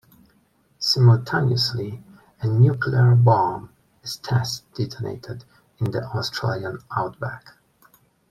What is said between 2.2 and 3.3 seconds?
a nuclear